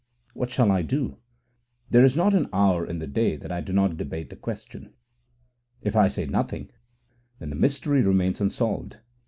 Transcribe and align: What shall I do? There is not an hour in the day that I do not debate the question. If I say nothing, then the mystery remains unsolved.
What 0.33 0.49
shall 0.49 0.71
I 0.71 0.81
do? 0.81 1.19
There 1.91 2.03
is 2.03 2.17
not 2.17 2.33
an 2.33 2.47
hour 2.51 2.83
in 2.87 2.97
the 2.97 3.05
day 3.05 3.35
that 3.37 3.51
I 3.51 3.61
do 3.61 3.71
not 3.71 3.97
debate 3.97 4.31
the 4.31 4.35
question. 4.35 4.95
If 5.83 5.95
I 5.95 6.07
say 6.07 6.25
nothing, 6.25 6.71
then 7.37 7.51
the 7.51 7.55
mystery 7.55 8.01
remains 8.01 8.41
unsolved. 8.41 8.97